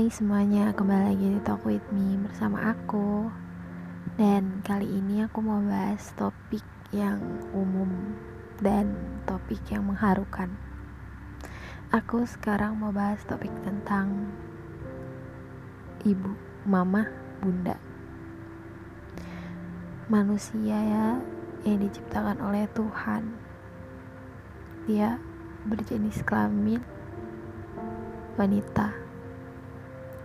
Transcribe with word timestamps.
Hai 0.00 0.08
semuanya, 0.08 0.72
kembali 0.72 1.12
lagi 1.12 1.26
di 1.28 1.40
Talk 1.44 1.60
With 1.68 1.84
Me 1.92 2.16
bersama 2.24 2.72
aku. 2.72 3.28
Dan 4.16 4.64
kali 4.64 4.88
ini 4.88 5.28
aku 5.28 5.44
mau 5.44 5.60
bahas 5.60 6.16
topik 6.16 6.64
yang 6.88 7.20
umum 7.52 8.16
dan 8.64 8.96
topik 9.28 9.60
yang 9.68 9.84
mengharukan. 9.84 10.56
Aku 11.92 12.24
sekarang 12.24 12.80
mau 12.80 12.96
bahas 12.96 13.20
topik 13.28 13.52
tentang 13.60 14.32
ibu, 16.08 16.32
mama, 16.64 17.04
bunda. 17.44 17.76
Manusia 20.08 20.80
ya 20.80 21.20
yang 21.68 21.76
diciptakan 21.76 22.40
oleh 22.40 22.64
Tuhan. 22.72 23.36
Dia 24.88 25.20
berjenis 25.68 26.24
kelamin 26.24 26.80
wanita 28.40 28.99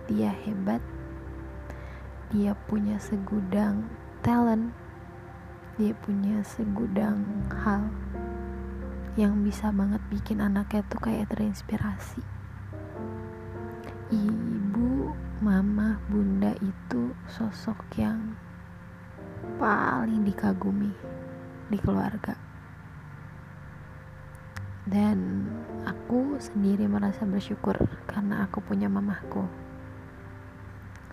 dia 0.10 0.34
hebat 0.46 0.82
dia 2.34 2.58
punya 2.66 2.98
segudang 2.98 3.86
talent 4.26 4.74
dia 5.76 5.92
punya 5.92 6.40
segudang 6.44 7.28
hal 7.52 7.92
yang 9.16 9.48
bisa 9.48 9.72
banget 9.72 10.04
bikin 10.12 10.44
anaknya 10.44 10.84
tuh 10.92 11.00
kayak 11.00 11.32
terinspirasi. 11.32 12.20
Ibu 14.12 15.16
mama 15.40 16.04
bunda 16.12 16.52
itu 16.60 17.16
sosok 17.32 17.80
yang 17.96 18.36
paling 19.56 20.28
dikagumi 20.28 20.92
di 21.72 21.78
keluarga. 21.80 22.36
Dan 24.84 25.48
aku 25.88 26.36
sendiri 26.36 26.84
merasa 26.86 27.24
bersyukur 27.24 27.80
karena 28.08 28.44
aku 28.46 28.60
punya 28.60 28.92
mamahku 28.92 29.65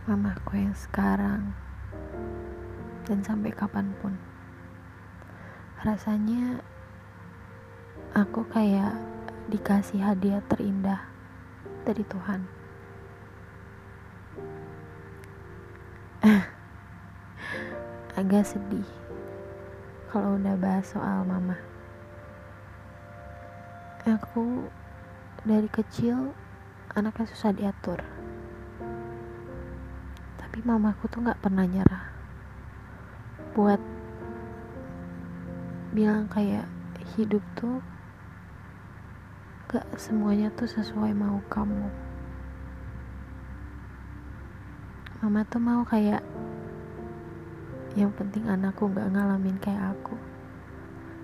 mamaku 0.02 0.58
yang 0.58 0.74
sekarang. 0.74 1.54
Dan 3.06 3.22
sampai 3.22 3.54
kapan 3.54 3.94
pun. 4.02 4.18
Rasanya 5.82 6.58
aku 8.10 8.42
kayak 8.50 8.98
dikasih 9.46 10.02
hadiah 10.02 10.42
terindah 10.50 11.06
dari 11.86 12.02
Tuhan. 12.02 12.42
Agak 18.18 18.46
sedih 18.46 18.86
kalau 20.10 20.34
udah 20.34 20.58
bahas 20.58 20.90
soal 20.90 21.22
mama. 21.26 21.54
Aku 24.02 24.66
dari 25.46 25.70
kecil 25.70 26.34
anaknya 26.90 27.26
susah 27.30 27.54
diatur 27.54 28.21
tapi 30.52 30.68
mamaku 30.68 31.08
tuh 31.08 31.24
nggak 31.24 31.40
pernah 31.40 31.64
nyerah. 31.64 32.12
Buat 33.56 33.80
bilang 35.96 36.28
kayak 36.28 36.68
hidup 37.16 37.40
tuh 37.56 37.80
gak 39.72 39.88
semuanya 39.96 40.52
tuh 40.52 40.68
sesuai 40.68 41.16
mau 41.16 41.40
kamu. 41.48 41.88
Mama 45.24 45.40
tuh 45.48 45.56
mau 45.56 45.88
kayak 45.88 46.20
yang 47.96 48.12
penting 48.12 48.44
anakku 48.44 48.92
gak 48.92 49.08
ngalamin 49.08 49.56
kayak 49.56 49.96
aku. 49.96 50.20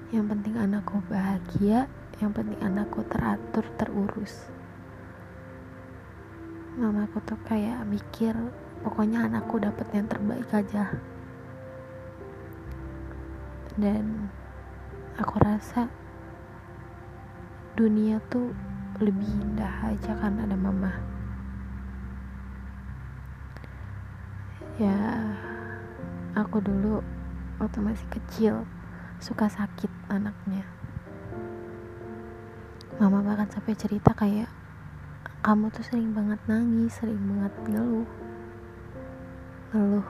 Yang 0.09 0.25
penting 0.33 0.57
anakku 0.57 1.05
bahagia 1.05 1.85
yang 2.25 2.33
penting 2.33 2.57
anakku 2.65 3.05
teratur 3.05 3.69
terurus. 3.77 4.49
Mamaku 6.81 7.21
tuh 7.29 7.37
kayak 7.45 7.85
mikir 7.85 8.33
pokoknya 8.83 9.27
anakku 9.27 9.59
dapat 9.59 9.87
yang 9.95 10.07
terbaik 10.07 10.49
aja. 10.55 10.95
Dan 13.79 14.31
aku 15.19 15.39
rasa 15.39 15.87
dunia 17.79 18.19
tuh 18.27 18.51
lebih 18.99 19.31
indah 19.39 19.71
aja 19.87 20.19
karena 20.19 20.43
ada 20.43 20.59
mama. 20.59 20.93
Ya 24.79 24.99
aku 26.35 26.59
dulu 26.63 27.03
waktu 27.63 27.79
masih 27.83 28.07
kecil 28.11 28.55
suka 29.23 29.47
sakit 29.47 29.91
anaknya. 30.11 30.67
Mama 32.99 33.23
bahkan 33.23 33.47
sampai 33.47 33.79
cerita 33.79 34.11
kayak 34.11 34.51
kamu 35.39 35.71
tuh 35.71 35.87
sering 35.87 36.11
banget 36.11 36.43
nangis 36.51 36.99
sering 36.99 37.23
banget 37.31 37.55
ngeluh 37.71 38.07
ngeluh. 39.73 40.09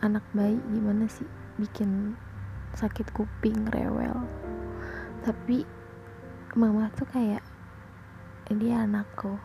Anak 0.00 0.24
bayi 0.32 0.56
gimana 0.72 1.04
sih? 1.08 1.28
Bikin 1.60 2.16
sakit 2.76 3.12
kuping 3.12 3.68
rewel. 3.72 4.24
Tapi 5.24 5.64
mama 6.56 6.88
tuh 6.96 7.08
kayak 7.08 7.44
dia 8.48 8.84
anakku. 8.88 9.36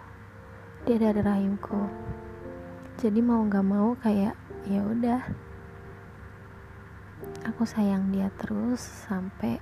Dia 0.87 0.97
dari 0.99 1.19
rahimku. 1.19 1.83
Jadi 2.99 3.19
mau 3.19 3.43
nggak 3.43 3.67
mau 3.67 3.91
kayak 3.99 4.35
ya 4.67 4.81
udah. 4.87 5.21
Aku 7.51 7.67
sayang 7.67 8.13
dia 8.15 8.31
terus 8.39 8.81
sampai 8.81 9.57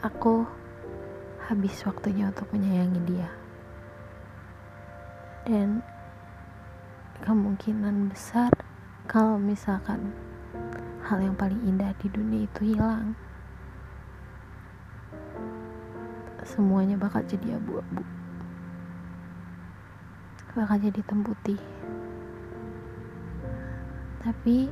aku 0.00 0.48
habis 1.44 1.76
waktunya 1.84 2.30
untuk 2.32 2.48
menyayangi 2.54 3.00
dia. 3.04 3.30
Dan 5.44 5.84
kemungkinan 7.30 8.10
besar 8.10 8.50
kalau 9.06 9.38
misalkan 9.38 10.10
hal 11.06 11.22
yang 11.22 11.38
paling 11.38 11.62
indah 11.62 11.94
di 12.02 12.10
dunia 12.10 12.42
itu 12.42 12.74
hilang. 12.74 13.14
Semuanya 16.42 16.98
bakal 16.98 17.22
jadi 17.22 17.54
abu-abu. 17.54 18.02
Bakal 20.58 20.82
jadi 20.82 20.98
hitam 20.98 21.22
putih. 21.22 21.62
Tapi 24.18 24.66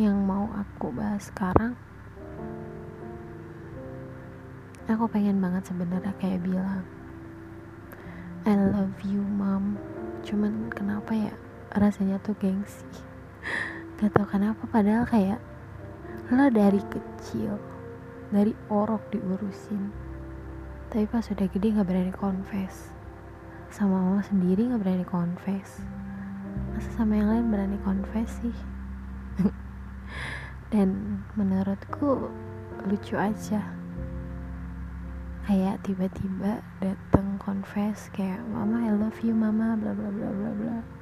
yang 0.00 0.16
mau 0.16 0.48
aku 0.56 0.88
bahas 0.96 1.28
sekarang 1.28 1.76
aku 4.88 5.04
pengen 5.12 5.44
banget 5.44 5.68
sebenarnya 5.68 6.16
kayak 6.16 6.40
bilang 6.40 6.88
I 8.48 8.56
love 8.56 8.96
you 9.04 9.20
mom 9.20 9.76
cuman 10.24 10.72
kenapa 10.72 11.12
ya 11.12 11.34
rasanya 11.74 12.18
tuh 12.22 12.34
gengsi. 12.38 12.86
Gak 14.00 14.16
tau 14.16 14.26
kenapa 14.26 14.66
padahal 14.66 15.06
kayak 15.06 15.38
lo 16.30 16.46
dari 16.46 16.78
kecil 16.90 17.58
dari 18.30 18.54
orok 18.70 19.10
diurusin. 19.10 19.90
Tapi 20.90 21.06
pas 21.06 21.26
udah 21.26 21.46
gede 21.50 21.74
gak 21.74 21.86
berani 21.86 22.14
confess. 22.14 22.90
Sama 23.70 23.98
mama 23.98 24.22
sendiri 24.22 24.70
gak 24.70 24.82
berani 24.82 25.06
confess. 25.06 25.82
Masa 26.74 26.90
sama 26.94 27.18
yang 27.18 27.28
lain 27.30 27.46
berani 27.50 27.78
confess 27.82 28.30
sih? 28.42 28.56
Dan 30.74 31.22
menurutku 31.34 32.30
lucu 32.86 33.14
aja. 33.18 33.62
Kayak 35.46 35.82
tiba-tiba 35.82 36.62
dateng 36.78 37.38
confess 37.42 38.06
kayak 38.14 38.38
mama 38.54 38.86
I 38.86 38.94
love 38.94 39.18
you 39.26 39.34
mama 39.34 39.74
bla 39.74 39.90
bla 39.90 40.10
bla 40.14 40.30
bla 40.30 40.50
bla 40.54 40.99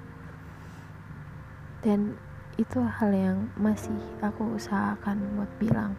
dan 1.83 2.19
itu 2.59 2.83
hal 2.83 3.15
yang 3.15 3.39
masih 3.55 3.95
aku 4.19 4.59
usahakan 4.59 5.23
buat 5.39 5.51
bilang. 5.63 5.95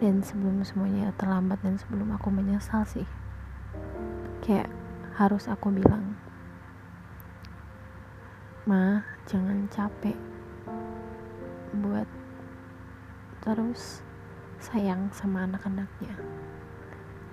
Dan 0.00 0.24
sebelum 0.24 0.64
semuanya 0.64 1.12
terlambat 1.20 1.60
dan 1.60 1.76
sebelum 1.76 2.16
aku 2.16 2.32
menyesal 2.32 2.82
sih 2.88 3.06
kayak 4.42 4.66
harus 5.14 5.46
aku 5.46 5.70
bilang 5.70 6.18
ma 8.66 9.06
jangan 9.30 9.70
capek 9.70 10.18
buat 11.78 12.08
terus 13.44 14.02
sayang 14.58 15.12
sama 15.14 15.46
anak-anaknya. 15.46 16.14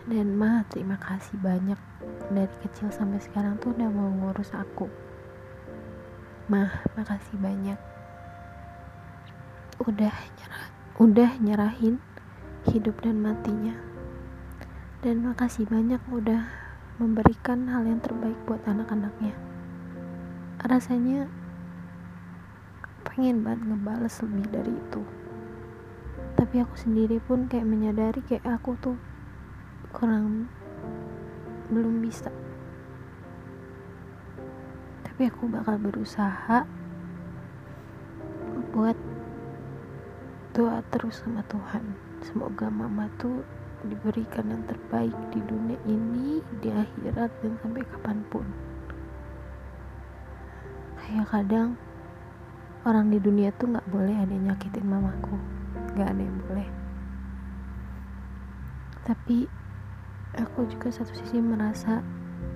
Dan 0.10 0.38
ma 0.38 0.66
terima 0.70 0.98
kasih 1.02 1.38
banyak 1.42 1.78
dari 2.30 2.56
kecil 2.66 2.94
sampai 2.94 3.22
sekarang 3.22 3.58
tuh 3.58 3.74
udah 3.74 3.90
mau 3.90 4.10
ngurus 4.10 4.54
aku 4.54 5.09
mah 6.50 6.82
makasih 6.98 7.38
banyak. 7.38 7.78
Udah 9.86 10.10
nyerah 10.10 10.66
udah 10.98 11.32
nyerahin 11.38 12.02
hidup 12.66 12.98
dan 13.06 13.22
matinya. 13.22 13.78
Dan 15.06 15.30
makasih 15.30 15.70
banyak 15.70 16.02
udah 16.10 16.50
memberikan 16.98 17.70
hal 17.70 17.86
yang 17.86 18.02
terbaik 18.02 18.36
buat 18.50 18.66
anak-anaknya. 18.66 19.38
Rasanya 20.66 21.30
pengen 23.06 23.46
banget 23.46 23.70
ngebales 23.70 24.18
lebih 24.26 24.46
dari 24.50 24.74
itu. 24.74 25.02
Tapi 26.34 26.66
aku 26.66 26.76
sendiri 26.76 27.22
pun 27.22 27.46
kayak 27.46 27.70
menyadari 27.70 28.26
kayak 28.26 28.44
aku 28.58 28.74
tuh 28.82 28.98
kurang 29.94 30.50
belum 31.70 32.02
bisa 32.02 32.34
tapi 35.20 35.36
aku 35.36 35.52
bakal 35.52 35.76
berusaha 35.76 36.64
buat 38.72 38.96
doa 40.56 40.80
terus 40.96 41.20
sama 41.20 41.44
Tuhan. 41.52 41.92
Semoga 42.24 42.72
mama 42.72 43.12
tuh 43.20 43.44
diberikan 43.84 44.48
yang 44.48 44.64
terbaik 44.64 45.12
di 45.36 45.44
dunia 45.44 45.76
ini 45.92 46.40
di 46.64 46.72
akhirat 46.72 47.36
dan 47.44 47.52
sampai 47.60 47.84
kapan 47.84 48.24
pun. 48.32 48.48
Kayak 51.04 51.28
kadang 51.36 51.76
orang 52.88 53.12
di 53.12 53.20
dunia 53.20 53.52
tuh 53.60 53.76
nggak 53.76 53.92
boleh 53.92 54.16
ada 54.16 54.32
yang 54.32 54.56
nyakitin 54.56 54.88
mamaku. 54.88 55.36
Nggak 56.00 56.16
ada 56.16 56.22
yang 56.24 56.40
boleh. 56.48 56.70
Tapi 59.04 59.38
aku 60.40 60.64
juga 60.72 60.96
satu 60.96 61.12
sisi 61.12 61.44
merasa 61.44 62.00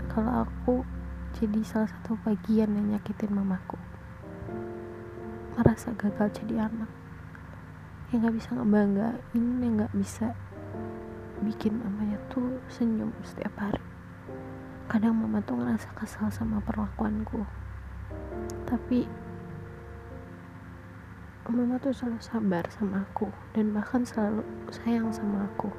kalau 0.08 0.48
aku 0.48 1.03
jadi 1.34 1.60
salah 1.66 1.90
satu 1.90 2.14
bagian 2.22 2.78
yang 2.78 2.94
nyakitin 2.94 3.34
mamaku. 3.34 3.76
Merasa 5.58 5.90
gagal 5.98 6.30
jadi 6.38 6.70
anak. 6.70 6.90
Yang 8.14 8.18
nggak 8.22 8.36
bisa 8.38 8.50
ngebanggain 8.54 9.46
yang 9.66 9.74
nggak 9.82 9.94
bisa 9.98 10.38
bikin 11.42 11.82
mamanya 11.82 12.22
tuh 12.30 12.62
senyum 12.70 13.10
setiap 13.26 13.58
hari. 13.58 13.82
Kadang 14.86 15.18
mama 15.18 15.42
tuh 15.42 15.58
ngerasa 15.58 15.90
kesal 15.98 16.30
sama 16.30 16.62
perlakuanku. 16.62 17.42
Tapi 18.70 19.10
mama 21.50 21.76
tuh 21.82 21.92
selalu 21.92 22.22
sabar 22.24 22.64
sama 22.72 23.04
aku 23.10 23.28
dan 23.52 23.76
bahkan 23.76 24.08
selalu 24.08 24.42
sayang 24.72 25.12
sama 25.12 25.44
aku 25.52 25.70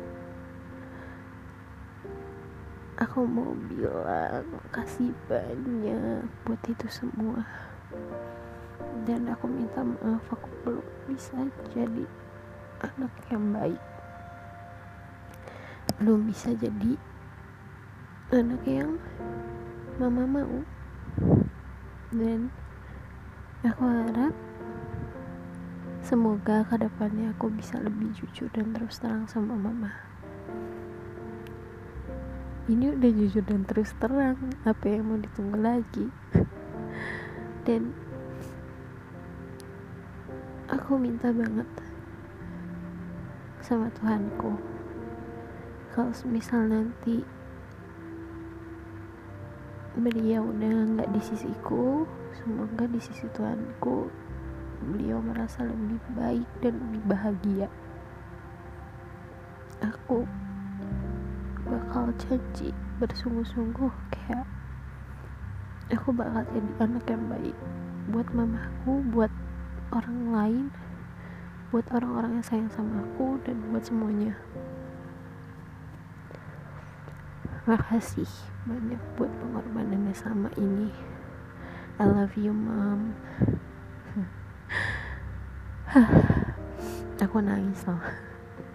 aku 3.15 3.31
mau 3.31 3.55
bilang 3.71 4.43
kasih 4.75 5.15
banyak 5.31 6.27
buat 6.43 6.59
itu 6.67 6.83
semua. 6.91 7.47
Dan 9.07 9.31
aku 9.31 9.47
minta 9.47 9.87
maaf 9.87 10.35
aku 10.35 10.51
belum 10.67 10.83
bisa 11.07 11.47
jadi 11.71 12.11
anak 12.83 13.15
yang 13.31 13.55
baik. 13.55 13.79
Belum 16.03 16.27
bisa 16.27 16.59
jadi 16.59 16.99
anak 18.35 18.67
yang 18.67 18.99
mama 20.03 20.27
mau. 20.27 20.59
Dan 22.11 22.51
aku 23.63 23.83
harap 23.95 24.35
Semoga 26.03 26.67
ke 26.67 26.83
depannya 26.83 27.31
aku 27.31 27.47
bisa 27.55 27.79
lebih 27.79 28.11
jujur 28.11 28.51
dan 28.51 28.75
terus 28.75 28.99
terang 28.99 29.31
sama 29.31 29.55
mama. 29.55 29.95
Ini 32.65 32.97
udah 32.97 33.11
jujur 33.13 33.45
dan 33.45 33.69
terus 33.69 33.93
terang, 34.01 34.41
apa 34.65 34.85
yang 34.89 35.05
mau 35.05 35.21
ditunggu 35.21 35.61
lagi? 35.61 36.09
Dan 37.69 37.93
aku 40.73 40.97
minta 40.97 41.29
banget 41.29 41.69
sama 43.61 43.93
Tuhanku, 43.93 44.57
kalau 45.93 46.13
misal 46.29 46.65
nanti 46.65 47.21
beliau 50.01 50.49
udah 50.49 50.73
nggak 50.89 51.13
di 51.13 51.21
sisiku, 51.21 52.09
semoga 52.33 52.89
di 52.89 53.01
sisi 53.01 53.29
Tuhanku 53.29 54.09
beliau 54.89 55.21
merasa 55.21 55.65
lebih 55.65 56.01
baik 56.17 56.49
dan 56.61 56.77
lebih 56.77 57.03
bahagia 57.09 57.69
aku 59.81 60.29
bakal 61.65 62.13
janji 62.21 62.71
bersungguh-sungguh 63.01 63.93
kayak 64.13 64.47
aku 65.91 66.13
bakal 66.13 66.45
jadi 66.53 66.71
anak 66.81 67.05
yang 67.09 67.25
baik 67.29 67.57
buat 68.13 68.29
mamaku 68.37 69.01
buat 69.13 69.33
orang 69.93 70.21
lain 70.33 70.67
buat 71.75 71.91
orang-orang 71.91 72.39
yang 72.39 72.47
sayang 72.47 72.71
sama 72.71 73.03
aku 73.03 73.35
dan 73.43 73.59
buat 73.75 73.83
semuanya. 73.83 74.39
Makasih 77.67 78.31
banyak 78.63 79.03
buat 79.19 79.33
pengorbanannya 79.43 80.15
sama 80.15 80.55
ini. 80.55 80.95
I 81.99 82.07
love 82.07 82.35
you 82.35 82.51
mom 82.51 83.15
aku 87.23 87.39
nangis 87.39 87.87
loh 87.87 88.03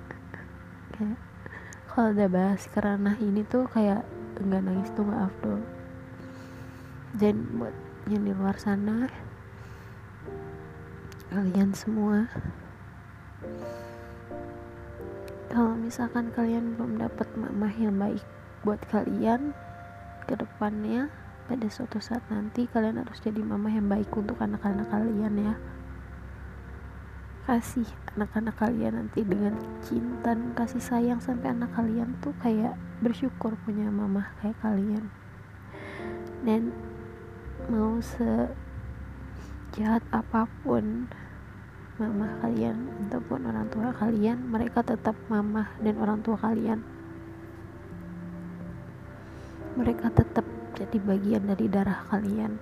kayak 0.95 1.19
kalau 1.99 2.15
udah 2.15 2.31
bahas 2.31 2.63
karena 2.71 3.11
ini 3.19 3.43
tuh 3.43 3.67
kayak 3.75 4.07
enggak 4.39 4.63
nangis 4.63 4.87
tuh 4.95 5.03
nggak 5.03 5.19
afdol 5.19 5.59
dan 7.19 7.43
buat 7.59 7.75
yang 8.07 8.23
di 8.23 8.31
luar 8.31 8.55
sana 8.55 9.11
kalian 11.27 11.75
semua 11.75 12.31
kalau 15.51 15.75
misalkan 15.75 16.31
kalian 16.31 16.79
belum 16.79 17.03
dapat 17.03 17.27
mamah 17.35 17.75
yang 17.75 17.99
baik 17.99 18.23
buat 18.63 18.79
kalian 18.87 19.51
ke 20.23 20.39
depannya 20.39 21.11
pada 21.51 21.67
suatu 21.67 21.99
saat 21.99 22.23
nanti 22.31 22.71
kalian 22.71 23.03
harus 23.03 23.19
jadi 23.19 23.43
mama 23.43 23.67
yang 23.67 23.91
baik 23.91 24.07
untuk 24.15 24.39
anak-anak 24.39 24.87
kalian 24.87 25.51
ya 25.51 25.59
kasih 27.49 27.89
anak-anak 28.13 28.61
kalian 28.61 28.93
nanti 28.93 29.25
dengan 29.25 29.57
cinta 29.81 30.37
dan 30.37 30.53
kasih 30.53 30.77
sayang 30.77 31.17
sampai 31.17 31.49
anak 31.49 31.73
kalian 31.73 32.13
tuh 32.21 32.29
kayak 32.45 32.77
bersyukur 33.01 33.57
punya 33.65 33.89
mama 33.89 34.29
kayak 34.37 34.53
kalian. 34.61 35.09
Dan 36.45 36.69
mau 37.73 37.97
sejahat 38.05 40.05
apa 40.13 40.45
pun 40.61 41.09
mama 41.97 42.37
kalian 42.45 42.85
ataupun 43.09 43.41
orang 43.49 43.65
tua 43.73 43.97
kalian 43.97 44.45
mereka 44.45 44.85
tetap 44.85 45.17
mama 45.25 45.73
dan 45.81 45.97
orang 45.97 46.21
tua 46.21 46.37
kalian. 46.37 46.85
Mereka 49.73 50.13
tetap 50.13 50.45
jadi 50.77 51.01
bagian 51.01 51.49
dari 51.49 51.65
darah 51.65 52.05
kalian 52.13 52.61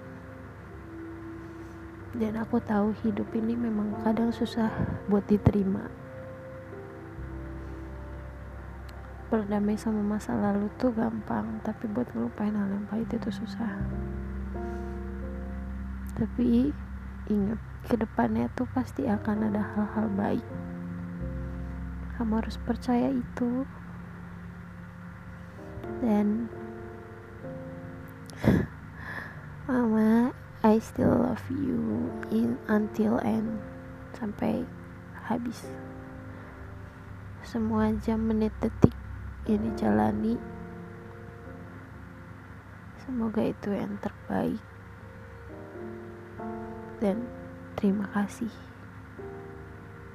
dan 2.15 2.39
aku 2.39 2.63
tahu 2.63 2.95
hidup 3.04 3.27
ini 3.36 3.59
memang 3.59 3.92
kadang 4.00 4.31
susah 4.31 4.71
buat 5.12 5.27
diterima. 5.27 5.92
Berdamai 9.27 9.75
sama 9.75 10.00
masa 10.00 10.31
lalu 10.31 10.71
tuh 10.80 10.95
gampang 10.95 11.59
tapi 11.68 11.91
buat 11.91 12.08
ngelupain 12.15 12.55
hal 12.55 12.72
yang 12.72 12.88
pahit 12.88 13.12
itu 13.12 13.27
susah. 13.27 13.75
Tapi 16.15 16.72
ingat 17.27 17.60
ke 17.91 18.00
depannya 18.00 18.48
tuh 18.55 18.72
pasti 18.72 19.03
akan 19.03 19.51
ada 19.51 19.60
hal-hal 19.75 20.08
baik. 20.15 20.48
Kamu 22.15 22.39
harus 22.39 22.55
percaya 22.63 23.12
itu. 23.12 23.67
Dan 26.00 26.48
mama 29.67 30.32
I 30.67 30.83
still 30.83 31.15
love 31.24 31.47
you 31.47 32.12
in 32.27 32.59
until 32.67 33.24
end 33.24 33.55
sampai 34.19 34.67
habis. 35.15 35.63
Semua 37.39 37.95
jam 38.03 38.27
menit 38.27 38.51
detik 38.59 38.91
yang 39.47 39.63
dijalani 39.63 40.36
semoga 43.00 43.47
itu 43.47 43.71
yang 43.71 43.95
terbaik. 44.03 44.59
Dan 47.00 47.24
terima 47.79 48.12
kasih 48.12 48.51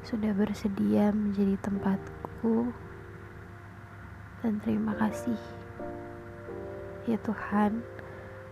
sudah 0.04 0.36
bersedia 0.36 1.16
menjadi 1.16 1.56
tempatku. 1.64 2.68
Dan 4.44 4.60
terima 4.60 4.92
kasih 5.00 5.40
ya 7.08 7.16
Tuhan 7.24 7.80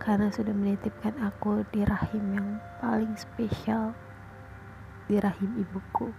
karena 0.01 0.33
sudah 0.33 0.49
menitipkan 0.49 1.13
aku 1.21 1.61
di 1.69 1.85
rahim 1.85 2.33
yang 2.33 2.49
paling 2.81 3.13
spesial 3.13 3.93
di 5.05 5.21
rahim 5.21 5.61
ibuku 5.61 6.09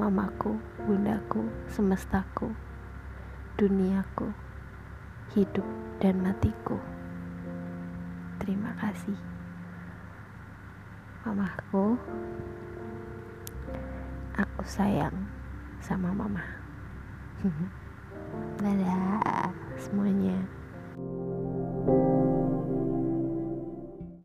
mamaku 0.00 0.56
bundaku 0.88 1.44
semestaku 1.68 2.48
duniaku 3.60 4.32
hidup 5.36 5.68
dan 6.00 6.24
matiku. 6.24 6.80
Terima 8.40 8.72
kasih. 8.80 9.16
Mamaku 11.28 12.00
aku 14.32 14.62
sayang 14.64 15.14
sama 15.84 16.16
mama. 16.16 16.44
Dadah 18.64 19.52
semuanya. 19.76 20.40
thank 21.82 21.98
you 21.98 22.41